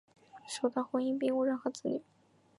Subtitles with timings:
[0.47, 2.01] 首段婚姻并无任何子女。